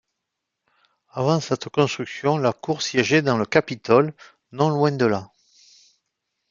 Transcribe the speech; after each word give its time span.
Avant 1.09 1.39
cette 1.39 1.69
construction, 1.69 2.39
la 2.39 2.53
cour 2.53 2.81
siégeait 2.81 3.21
dans 3.21 3.37
le 3.37 3.45
Capitole, 3.45 4.15
non 4.51 4.69
loin 4.69 4.89
de 4.91 5.05
là. 5.05 5.29